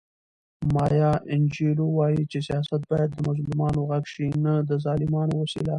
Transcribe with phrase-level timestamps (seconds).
[0.73, 5.69] مایا انجیلو وایي چې سیاست باید د مظلومانو غږ شي نه د ظالمانو وسیله.